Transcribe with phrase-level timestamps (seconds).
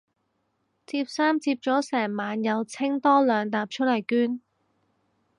[0.87, 4.41] 摺衫摺咗成晚又清多兩疊出嚟捐